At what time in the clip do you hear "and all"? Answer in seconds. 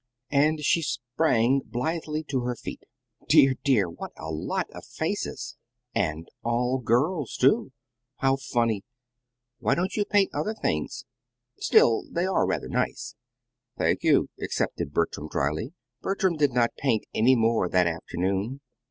5.93-6.79